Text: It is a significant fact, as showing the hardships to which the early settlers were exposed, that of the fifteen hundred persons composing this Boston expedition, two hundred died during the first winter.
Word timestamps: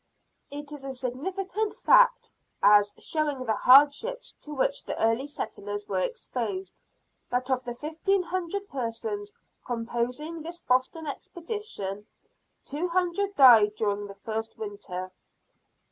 It 0.49 0.71
is 0.71 0.83
a 0.83 0.95
significant 0.95 1.75
fact, 1.75 2.31
as 2.63 2.95
showing 2.97 3.45
the 3.45 3.53
hardships 3.53 4.33
to 4.41 4.51
which 4.51 4.83
the 4.83 4.99
early 4.99 5.27
settlers 5.27 5.87
were 5.87 5.99
exposed, 5.99 6.81
that 7.29 7.51
of 7.51 7.63
the 7.63 7.75
fifteen 7.75 8.23
hundred 8.23 8.67
persons 8.67 9.31
composing 9.63 10.41
this 10.41 10.59
Boston 10.59 11.05
expedition, 11.05 12.07
two 12.65 12.87
hundred 12.89 13.35
died 13.35 13.75
during 13.75 14.07
the 14.07 14.15
first 14.15 14.57
winter. 14.57 15.11